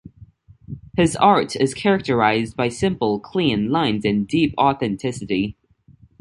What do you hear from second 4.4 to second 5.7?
authenticity.